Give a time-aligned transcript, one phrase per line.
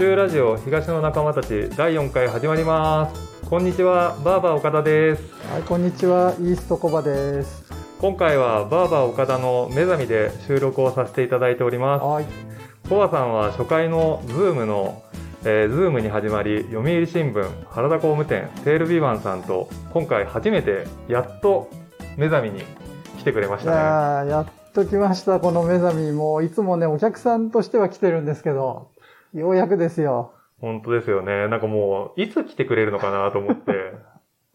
[0.00, 6.34] 中ラジオ東の仲間たち第4回始まりますこんにちはバーバー岡田ですはい、こんにちは。
[6.38, 7.70] イーストコバです。
[7.98, 12.24] 今回はバーバー岡田の目覚みで収録をさせていただいておりますはい。
[12.88, 15.02] コバさんは初回のズームの
[15.44, 21.70] えー、ズームに始まり読売新聞原田工務店セールビバンさんと今回初めてやっと
[22.16, 22.62] 目覚みに
[23.18, 26.12] 来てくれましいたねやっと来ました、この目覚み。
[26.12, 28.88] もういつもね、お客さんとしては来てるんですけど、
[29.34, 30.32] ようやくですよ。
[30.60, 31.48] 本当ですよね。
[31.48, 33.72] なんかもういつ来てくれるのかなと思って。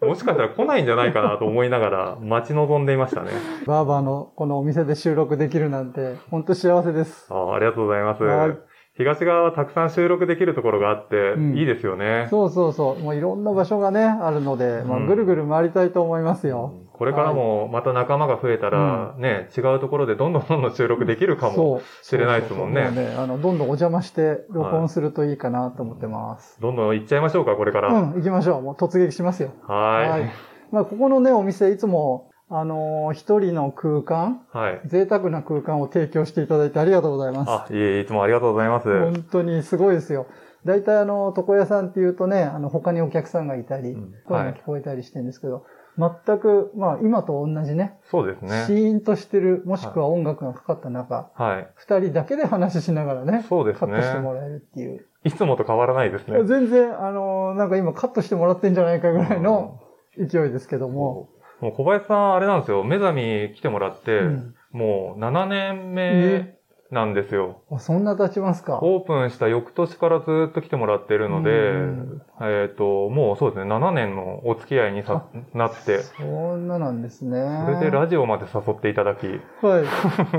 [0.06, 3.32] もしかしたら来ないんじゃないかなと思いながら待ち望んでいましたね。
[3.66, 7.28] バーバーのこのお店で収録できるなんて、ほんと幸せです。
[7.34, 8.24] ああありがとうございます。
[8.24, 13.00] はい東側はたくさん収録できるところがあって、うんいいですよねそうそうそう。
[13.00, 16.74] もういろんな場所がね、あるので、まあ、うんぐるぐる回りたいと思いますよ。
[16.94, 21.82] これからもまた仲間が増えたら、ね、違うところでどんどんどんどん収録できるかも。
[22.02, 26.58] しれないですもんねそうね、あの、どんどんお邪魔して録音するといいかなと思ってます。
[26.62, 27.94] どんどん行っちゃいましょうか、これから。
[27.94, 28.62] うん、行きましょう。
[28.62, 29.52] もう突撃しますよ。
[29.68, 30.10] はーい。
[30.10, 30.32] はい
[30.72, 34.82] まあ、ここのね、お店、いつも、あのー一人の空間、はい。
[34.86, 37.50] 贅沢な空間を提供していただいてありがとうございます。
[37.50, 38.88] あ、いえいつもありがとうございます。
[38.88, 40.28] 本当にすごいですよ。
[40.64, 45.66] 大体あの、床屋さんっていうとね、あの、他にお客さんがいたり、うん声が聞こえたりしてるんですけど、
[45.98, 48.80] 全く、まあ、今と同じね、そうですシね。
[48.82, 51.68] ーンとしてる、もしくは音楽がかかった中、はい。
[51.76, 54.20] 二、人だけで話しながらね、そうですカットしてね。
[54.22, 55.06] もらえるっていう。
[55.24, 56.44] いつもと変わらないですね。
[56.44, 59.80] 全然、あのーなんか今カットしてもらってんじゃないかぐらいの
[60.18, 61.30] 勢いですけども、
[61.62, 62.84] もう小林さん、あれなんですよ。
[62.84, 66.60] 目覚み来てもらって、うんもう7年目え
[66.92, 67.64] なんですよ。
[67.72, 68.80] あそんな経ちますか？
[68.82, 76.24] オープンした翌年からずっと来てもらってるので、うんえっ、と、もうそうですね、7年のお付き合いにさなって、そ
[76.56, 77.64] んななんですね。
[77.66, 79.30] それでラジオまで誘っていただき、い
[79.62, 79.86] はい。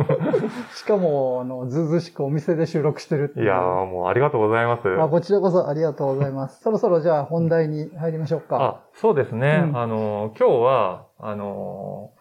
[0.76, 3.46] しかも、あの、ずうずうしくお店で収録してるっていう。
[3.46, 4.88] やーもうありがとうございます。
[5.00, 6.62] あこちらこそありがとうございます。
[6.62, 8.62] そろそろじゃあ本題に入りましょうか。
[8.62, 9.64] あ、そうですね。
[9.68, 12.12] うんあの、今日は、あの、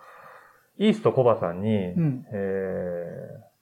[0.78, 2.26] イーストコバさんに、うん。
[2.34, 3.55] えー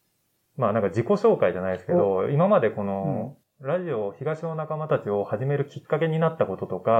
[0.57, 6.91] まあなんか自己紹介じゃないですけど、今までこの、ラジオ東の仲間たちを始めるきっかけになったこととか、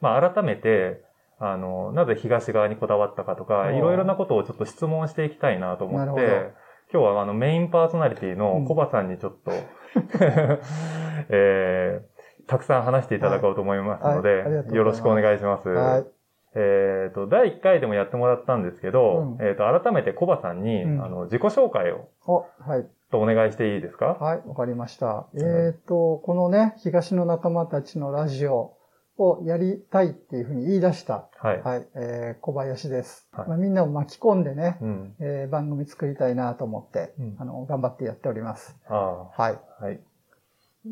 [0.00, 1.02] まあ改めて、
[1.40, 6.22] あの、なぜ東側にこだわったかとか、いろいろなことをちょっと質問していきたいなと思って
[6.92, 9.50] 今日はあのメインパーソナリティのコバさんにちょっと、
[11.30, 12.18] えー
[12.48, 14.54] たくさん話していただこうと思いますので、はい。
[14.54, 14.74] はい。
[14.74, 15.68] よろしくお願いします。
[15.68, 16.06] はい。
[16.54, 22.86] えっ、と、第1回でもやってもらったんですけど、うんえっ、と、改めてコバさんに、うんあの、自己紹介を、お、はい。
[23.10, 24.18] とお願いしていいですか？
[24.20, 25.26] はい、わかりました。
[25.34, 28.74] えっ、と、このね、東の仲間たちのラジオ
[29.16, 31.62] をやりたいっていうふうに言い出した、はい。
[31.62, 33.28] はい、えー、小林です。
[33.32, 35.14] はいまあ、みんなを巻き込んでね、うん。
[35.20, 38.76] えー番組作りたいなと思って、うんあの、頑張ってやっております。
[38.88, 39.58] あはい。
[39.80, 40.00] あ、はい。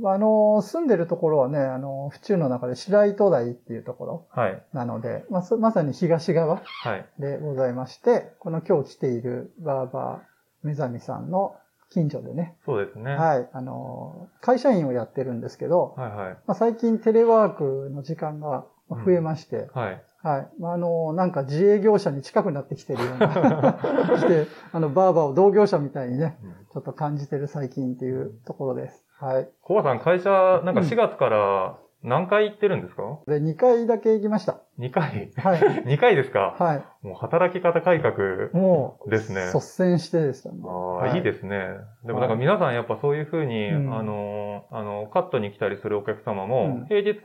[0.04, 4.62] あの、住んでるところはね、あの、府中の中で白糸台っていうところはい。
[4.72, 7.06] なので、まあ、そまさに東側はい。
[7.19, 11.56] でございまして、この今日来ているバーバー目覚みさんの
[11.91, 13.12] 近所でね、そうですね。
[13.12, 13.14] い。
[13.16, 16.38] はい、あの、会社員をやってるんですけど、はいはい。
[16.46, 20.02] まあ、最近テレワークの時間が増えまして、はい。
[20.26, 20.48] はい。
[20.59, 23.78] まあ、あの、なんか自営業者に近くなってきてるような、
[24.19, 26.37] 来て、あの、バーバーを同業者みたいにね、
[26.72, 29.06] ちょっと感じてる最近っていうところです。
[29.20, 29.48] はい。
[29.62, 31.76] コバさん、会社、なんか4月から
[32.06, 34.61] 何回行ってるんですか、で、2回だけ行きました。
[34.78, 35.31] ?2 回？
[35.37, 35.61] はい。
[35.84, 36.55] ?2 回ですか？
[36.59, 36.84] はい。
[37.06, 39.47] もう働き方改革もう、ですね。
[39.53, 40.56] 率先してでしたね。
[40.65, 41.59] ああ、はいい、いですね。
[42.05, 47.19] でもなんか皆さんやっぱそういうふうに、うんあの、あの、カットに来たりするお客様も、うん平日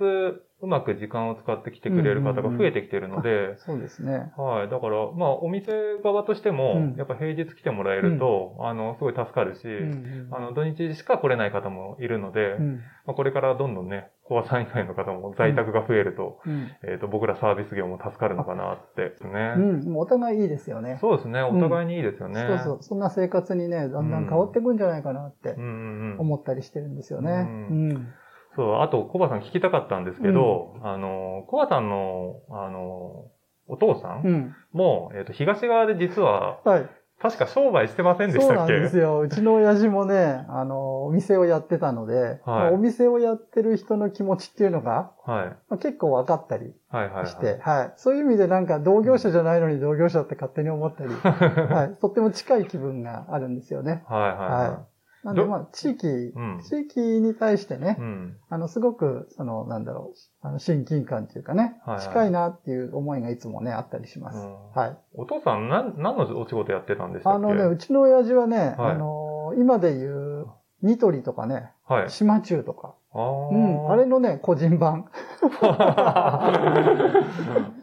[0.63, 4.31] うまく時間を使って来てくれる方が増えてきてるので、そうですね。
[4.37, 4.69] はい。
[4.69, 5.71] だから、まあ、お店
[6.03, 12.75] 側としても、うんやっぱ平日来てもらえると、あの、すごい助かるし、うんあの、土日しか来れない方もいるので、うん。
[13.07, 16.71] まあ、これからどんどんね、コアさん以外の方も在宅が増えると、うん。
[16.87, 19.55] えっ、と、僕らサービス業も助かるのかなってね。
[19.57, 19.91] うん。
[19.91, 20.99] もうお互いいいですよね。
[21.01, 21.41] そうですね。
[21.41, 22.45] お互いにいいですよね。
[22.47, 22.77] そうそう。
[22.81, 26.19] そんな生活にね、だんだん変わっていくんじゃないかなってうんうんうん。
[26.19, 27.45] 思ったりしてるんですよね。
[27.69, 28.07] ううん。
[28.55, 33.25] そう、あと、コバさん聞きたかったんですけど、あの、コバさんの、あの、
[33.67, 34.55] お父さんうん。
[34.71, 36.89] も、えっ、と、東側で実は、はい。
[37.21, 39.19] 確か商売してませんでしそうなんたっけですよ。
[39.19, 45.45] うちの親父もね、あの、お店をやってたので、まあお店をやってる人の気持ちっていうのが、はい。
[45.69, 47.27] まあ、結構分かったりはいはいはい。
[47.27, 47.93] して、はい。
[47.95, 51.99] そういう意味でなんか同業者じゃないのに同業者って勝手に思ったり、 はい。
[51.99, 54.03] とっても近い気分があるんですよね。
[54.07, 54.79] はいはいは
[55.23, 56.09] なんでどまあ地域、う
[56.39, 58.01] ん地域に対してねい。
[58.01, 58.37] う、ん。
[58.49, 64.37] あの、すごく、その、なんだろう、あの、親近感っていうかね、はいはい近いなっていう思いがいつもね、あったりします。
[64.39, 64.97] うんはい。
[65.15, 67.35] お父さん、なん、何のお仕事やってたんでしたっけ？
[67.37, 70.47] あのね、うちの親父はね、はいあの、今で言う、
[70.81, 72.09] ニトリとかね、はい。
[72.09, 73.49] 島中とか、ああ。
[73.49, 73.91] うん。
[73.91, 75.05] あれのね、個人版。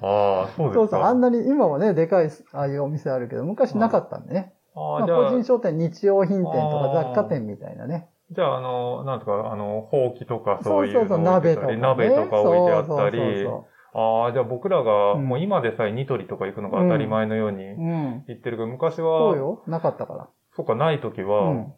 [0.02, 0.74] ああ、そうですか。
[0.74, 1.02] そうそう。
[1.02, 4.54] あんなに、今はね、でかい、ああいうお店あるけど、昔なかったんでね。
[4.78, 8.08] あまあ、あ、じゃあ個人、商店、日用品店とか雑貨店みたいなね。
[8.30, 11.76] じゃあ、あの、なんとか、あの、ほうきとかそそうういうそうそう、の置い鍋とか、ね。
[11.76, 17.84] 鍋とか置いてあったそうり、そああ、じゃあ僕らが、うんもう今でさえニトリとか行くのが当たり前のようにうそう。
[17.84, 18.24] うん。
[18.28, 19.62] 行ってるけど、昔そうは、よ。
[19.66, 20.28] なかったから。
[20.54, 21.74] そうか、ない時うはん、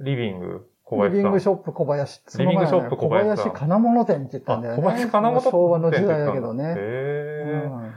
[0.00, 1.24] リビング、小リ林さん。
[1.24, 2.20] ビングショップ小林。
[2.38, 4.78] リビングショップ小林さん小林金物店って言ったんだよね。
[4.80, 6.74] あ小林金物店昭和の時代だけどへね。
[6.76, 7.94] え、うん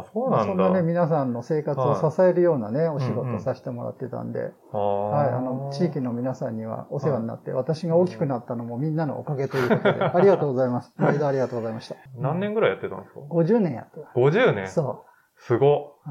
[0.00, 0.64] あ、そうまあなんだ。
[0.64, 10.92] そんなね、皆さんの生活を支えるようなね、お仕うんうん事をさせてもらってたんで、あはい、あの、地域の皆さんにはお世話になって、私が大きくなったのもみんなのおかげということで、 ありがとうございます。
[10.96, 11.96] 毎度ありがとうございました。
[12.18, 14.10] 何年ぐらいやってたんですか ?50 年やってた。
[14.18, 15.04] ?50 年そ
[15.36, 15.66] すご。
[16.06, 16.10] う。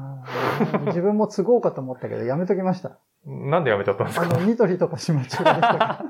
[0.76, 2.98] うん自分も継ごうかと思ったけど、やめときました。
[3.26, 4.26] なんでやめちゃったんですか？
[4.26, 6.04] あの、ニトリとかしまちがでした。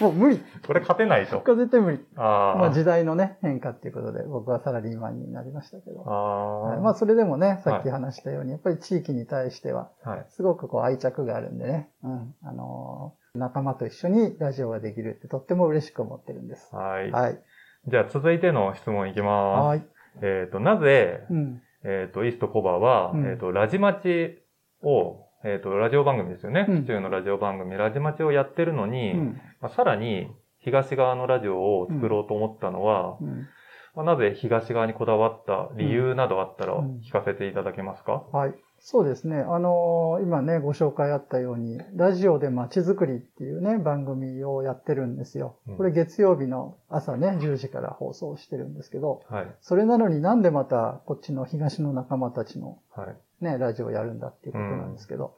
[0.00, 0.40] もう無理。
[0.66, 1.40] これ勝てないと。
[1.40, 2.00] これ絶対無理。
[2.16, 6.04] あまあ時代のね、変化っていうことで、僕はサラリーマンになりましたけど。
[6.06, 6.60] あ。
[6.60, 10.26] はいまあそれでもね、さっき話したように、やっぱり地域に対しては、はい。
[10.30, 16.74] すごくこう愛着があるんでね、うん、あのー仲間と一緒にラジオができるってとっても嬉しく思ってるんです。
[16.74, 17.10] はい。
[17.12, 17.40] はい。
[17.86, 19.66] じゃあ続いての質問いきます。
[19.66, 19.86] はい。
[20.22, 21.62] えっ、と、なぜ、うん。
[21.84, 24.42] えっ、と、イーストコバは、うんえっ、と、ラジマチ
[24.82, 26.66] を、えっ、と、ラジオ番組ですよね。
[26.68, 29.40] うん府中のラジオ番組、ラジマチをやってるのに、うん。
[29.60, 30.28] まあ、さらに、
[30.58, 33.48] 東側のラジオを作ろうと思ったのは、うん。
[33.94, 38.54] まあ、なぜ東側にこだわった理由などあったらうん聞かせていただけますか、はい。
[38.82, 39.36] そうですね。
[39.36, 45.76] あのー今ね、ご紹介あったように、ラジオで街づくりっていうね、番組をやってるんですようん。
[45.76, 49.54] これ月曜日の朝ね、10時から放送してるんですけど、はい。
[49.60, 53.44] それなのになんでまたこっちの東の仲間たちのはい。
[53.44, 55.32] ね、ラジオをやるんだっていうことなんですけど、やっ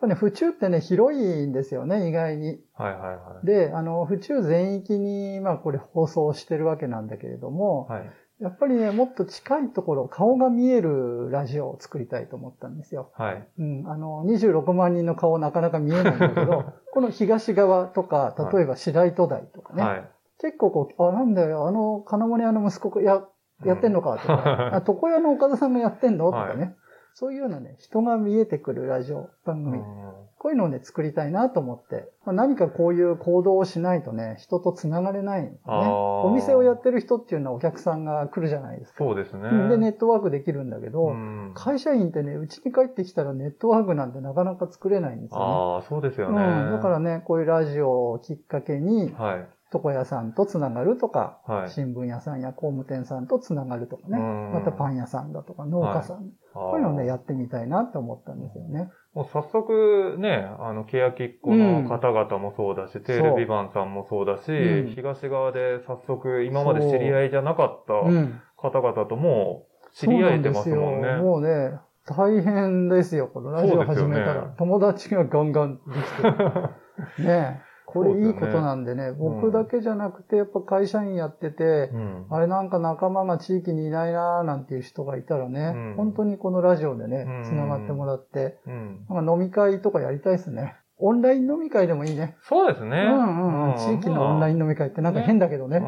[0.00, 2.60] ぱね、府中ってね、広いんですよね、意外に。
[2.74, 3.46] はいはいはい。
[3.46, 8.10] で、あの、府中全域に、まあこれ放送してるわけなんだけれども、はい。
[8.44, 13.10] やっぱりね、もっと近いところ、顔が見えるラジオを作りたいと思ったんですよ。
[13.16, 13.48] はい。
[13.58, 20.08] うん、あの、26万人の顔なかなか見えないんだけど、 この東側とか、例えば白糸台とかね、はい。
[20.40, 23.24] 結構こう、あ、なんだよ、あの、金物屋の息子や、
[23.64, 26.74] やってんのかとか、 あ床屋の岡田さんがやってんのとかね、はい
[27.14, 29.84] そういうようなね、人が見えてくるラジオ番組、うん
[30.44, 35.62] こういうのをね、作りたいなと思って、まあ、何かこういう行動をしないとね、人と繋がれないんですね。
[35.66, 38.98] お店をやってる人っていうのはお客さんが来るじゃないですか。
[38.98, 39.48] そうですね。
[39.50, 45.44] うんで、ネットワークできるんだけど、うん会社員ってね、うちに帰ってきたらネットワークなんてなかなか作れないんですよね。
[45.46, 46.42] ああ、そうですようん、ね。
[46.72, 49.48] だからね、こういうラジオをきっかけに、はい。
[49.72, 51.70] 床屋さんとつながるとか、はい。
[51.70, 56.24] 新聞屋さんや工務店さんとつながるとかね、うんまたパン屋さんだとか農家さん、こ
[56.54, 58.88] こういうのをね、やってみたいなって思ったんですよね。
[59.12, 68.40] もう早速ね、あの、欅っ子の方々もそうだし、テールビバンさんもそうだし、うん東側で早速今まで知り合いじゃなかったうん。
[68.56, 70.78] 方々とも知り合えてますもんね。
[70.78, 74.42] そうなんですよもうね、大変ですよ、このラジオ始めたら。
[74.46, 76.34] ね友達がガンガンできてる。
[77.26, 90.76] ねえこれいいことなんでね、僕だけじゃなくて、やっぱ会社員やってて、うんあれなんか仲間が地域にいないなーなんていう人がいたらね、うん本当にこのラジオでねうん、繋がってもらって、うんなんか飲み会とかやりたいですね。
[90.98, 92.36] オンライン飲み会でもいいね。
[92.42, 92.96] そうですね。
[92.96, 93.76] うんうん。
[93.76, 95.80] 地域のオンライン飲み会ってなんか変だけどね。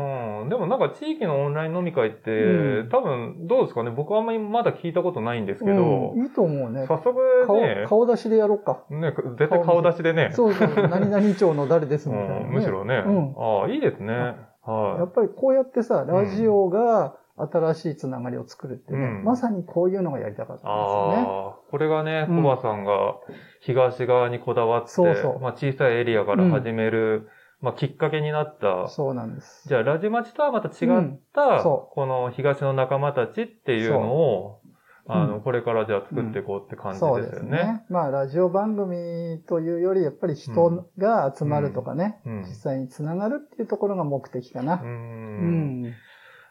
[0.46, 0.50] うん。
[0.50, 2.88] でもなんか地域のオンライン飲み会って、うん。
[2.90, 3.90] 多分どうですかね？
[3.90, 6.86] 僕はあんまりまだ聞いたことないんですけど、うん、いいと思うね。
[6.86, 7.14] 早速
[7.46, 8.84] 顔ね、顔出しでやろうか。
[8.90, 12.40] ね、絶対顔出しでね、そうそう、何々町の誰ですみたいな、ね。
[12.46, 13.34] うんむしろね、うん。
[13.36, 14.12] ああ、いいですね。
[14.14, 19.24] やはっぱりこうやってさ、ラジオが新しいつながりを作るってね、うん。
[19.24, 20.60] まさにこういうのがやりたかっい。
[20.60, 21.16] たんですよね。
[21.28, 23.16] ああ、これがね、うんコバさんが
[23.60, 25.40] 東側にこだわって、そうそう。
[25.40, 27.28] まあ、小さいエリアから始める、
[27.60, 29.68] まあ、きっかけになった、そうなんです。
[29.68, 34.60] じゃあ、ラジマチとはまた違うんった、そこの東の仲間たちっていうのを、
[35.08, 37.32] あの、うんこれからじゃあ作っていこうって感じそうでよね。
[37.32, 37.84] ですすね。
[37.88, 44.84] まあ、ラジオ番組というより、やっぱり人が集まるとかね、うん実際につながるっていうところが目的かなう。。
[44.84, 45.94] うんん。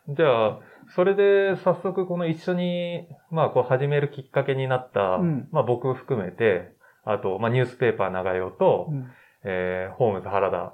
[0.10, 0.60] じゃあ、
[0.96, 6.72] それで早速この一緒に、まあこう始めるきっかけになった、うんまあ僕含めて、
[7.04, 9.12] あと、まあニュースペーパー長代と、うん
[9.44, 10.74] えーホームズ原田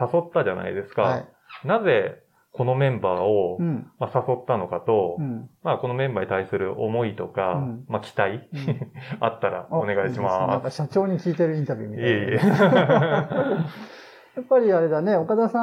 [0.00, 1.02] を誘ったじゃないですか。
[1.02, 1.26] はい。
[1.64, 2.22] なぜ
[2.52, 3.90] このメンバーを、うん。
[3.98, 5.48] まあ、誘ったのかと、うん。
[5.62, 12.02] まあこのメンバーに対する思いとか、うんまあ期待、うん あったらお願いしあですねなんまか社長に聞いてるインタビューみす。
[12.02, 12.16] たいな。
[12.16, 13.64] いえいえ。
[14.34, 15.60] やっぱりあれだね、岡田さ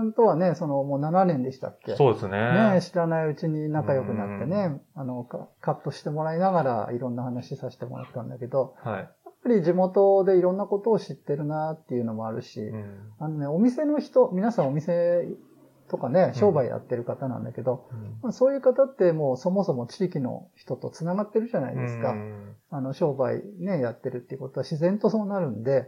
[0.00, 1.96] んとはね、そのもう7年でしたっけ？
[1.96, 2.74] そうですね。
[2.74, 9.08] ね知らないうちに仲良くなってね、あの、カカットしてもらいながらいろんな話させてもらったんだけど、はい。
[9.44, 12.60] やっぱり地元でいろんなことを知ってるなっていうのもあるし、
[13.18, 15.26] あのね、お店の人、皆さんお店
[15.88, 17.88] とかね、商売やってる方なんだけど、
[18.22, 22.14] まあ、そういう方ってもうそもそも地域の人と繋がってるじゃないですか。
[22.70, 25.86] あの、商売ね、やってるっていうことは自然とそうなるんで、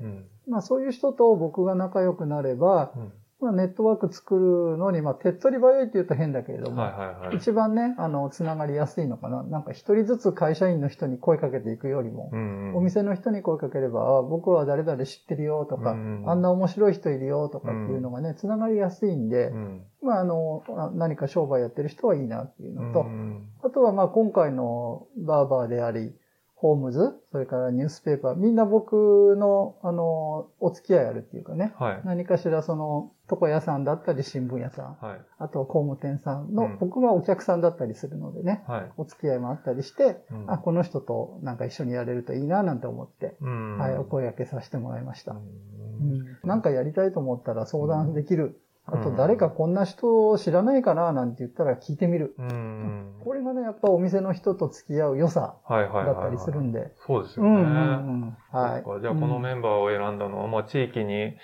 [0.49, 2.93] まあそういう人と僕が仲良くなれば、
[3.41, 9.43] まあ、ネットワーク作るのに、まあ、手っ取り早いって言うと変だけれども、はいはいはい、一番ね、あの、つながりやすいのかな。
[9.43, 20.63] なんか一人ずつ会社員の人に声かけていくよりも、うんうん、お店の人に声かければ、あ僕は誰々知ってるよとか、うんうん、あんな面白い人いるよとかっていうのがね、つながりやすいんで、うん、まあ、あの、
[20.95, 26.15] 何か商売やってる人はいいなっていうのと、うんうん、あとはまあ、今回のバーバーであり、
[26.65, 45.33] ホームズ、それからニュースペーパー、みんな僕の、あの、お付き合いあるっていうかね、はい、何かしらその、床屋さんだったり新聞屋さん、はい、あとは工務店さんの、うん、僕はお客さんだったりするのでね、はい、お付き合いもあったりして、うん、あ、この人となんか一緒にやれるといいななんて思って、はい、お声掛けさせてもらいました。
[45.33, 48.61] うん、なんかやりたいと思ったら相談できる。
[48.87, 52.35] あと誰かこんな人知らないかななんて言ったら聞いてみる。
[53.25, 56.93] これがね、やっぱお店の人と付き合う良さだったりするんで。
[57.07, 58.37] そうですよね。
[58.53, 59.01] はい。
[59.01, 61.35] じゃあこのメンバーを選んだのは、まあ地域に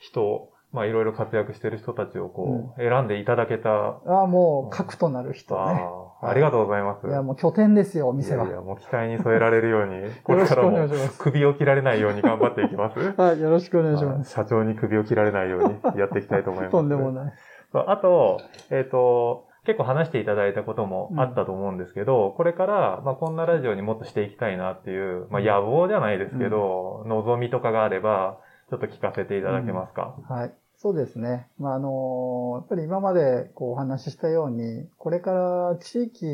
[0.00, 3.70] 人、まあいろいろ活躍してる人たちをこう、選んでいただけた。
[3.70, 5.84] ああ、もう核となる人ね。
[6.22, 7.06] ありがとうございます。
[7.06, 8.46] いや、もう拠点ですよ、お店は。
[8.46, 12.98] いや、もう期待に添えられるように、 これからも首を切られないように頑張っていきます。
[13.20, 14.30] はい、よろしくお願いします。
[14.30, 16.72] 社長に首を切られないようにやっていきたいと思います。
[16.72, 17.32] とんでもない。
[17.72, 18.38] あと、
[18.70, 28.38] えっ、ー、と、結構話していただいたこともあったと思うんですけど、うん、これから、まあ、こんなラジオにもっとしていきたいなっていう、まあ、野望じゃないですけど、うん、望みとかがあれば、
[28.70, 30.54] ちょっと聞かせていただけますか、うん、はい。
[30.76, 31.48] そうですね。
[31.58, 36.26] まあ、あの、やっぱり今までこうお話ししたように、これから地域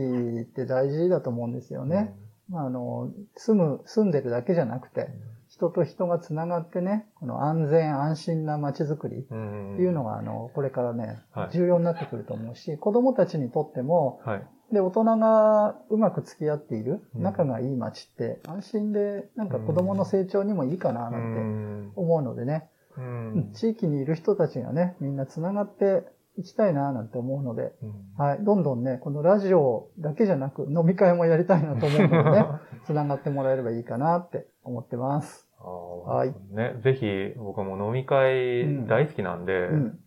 [0.43, 2.15] って大事だと思うんですよね。
[2.51, 5.09] うん、まあ、あの、住む、住んでるだけじゃなくて、
[5.49, 11.19] 人と人がつながってね、この安全安心な街づくりっていうのが、あの、これからね、
[11.53, 26.05] 重要になってくると思うし、子供たちにとっても、はい、で、大人がうまく付き合っている、仲がいい街って、安心で、なんか子供の成長にもいいかな、なんて思うのでね、うん、地域にいる人たちがね、みんな繋がって
[26.39, 32.47] いきたいななんて思うので、うん、はい、どんどんね、このラジオだけじゃなく飲み会もやりたいなと思うのでね、
[32.87, 35.46] 繋がってもらえればいいかなって思ってます。
[35.71, 36.35] はい。
[36.51, 37.07] ね、ぜひ、
[37.37, 39.99] 僕も飲み会大好きなんで、うん、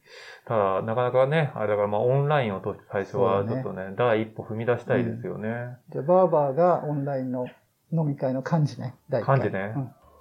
[0.45, 5.77] ただ、なかなかね、あれだからまあオンラインを通して最初はちょっとね、ね第一歩踏み出したいですよね。
[5.91, 7.47] じゃあ、バーバーがオンラインの
[7.91, 9.39] 飲み会の幹事ね、第一回。
[9.39, 9.73] 幹事ね。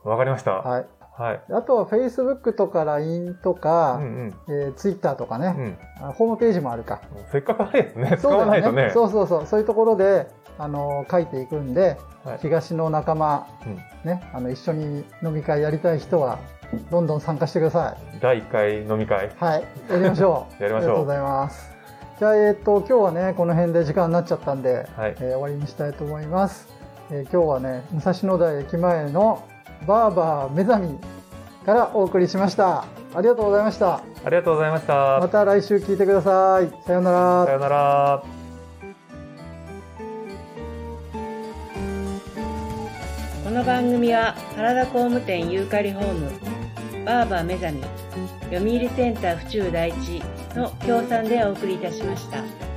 [0.05, 0.53] わ、かりました。
[0.53, 0.87] はい。
[1.19, 7.03] はい、あとは Facebook とか LINE とか、うんうんえー、Twitter とかね、うん、ホームページもあるか。
[7.33, 8.17] せっかくあれですね。
[8.17, 8.93] 使わないとね。
[8.95, 9.47] そうそうそう。
[9.47, 16.39] そういうところで、あのー、書いていくんで、はい、東の仲間、うん、ね、あの、一緒に飲み会やりたい人は、
[16.91, 18.21] どんどん参加してください。
[18.21, 19.33] 第1回飲み会。
[19.39, 19.65] はい。
[19.91, 20.63] やりましょう。
[20.63, 20.91] やりましょう。
[20.91, 21.77] ありがとうございます。
[22.21, 26.69] じゃあ、えっ、ー、と、今日はね、この辺で時間になっちゃったんで、はい、えー、終わりにしたいと思います。
[27.11, 29.43] え今日はね、武蔵野台駅前の
[29.87, 30.99] バーバー目覚み
[31.65, 32.85] からお送りしました。
[33.15, 33.97] ありがとうございました。
[33.97, 35.19] ありがとうございました。
[35.21, 36.71] また来週聞いてください。
[36.87, 37.45] さようなら。
[37.47, 38.23] さようなら。
[43.45, 46.31] この番組は原田工務店ユーカリホーム
[47.07, 47.83] バーバー目覚み
[48.51, 50.23] 読売センター府中第一
[50.55, 52.68] の協賛でお送りいたしました。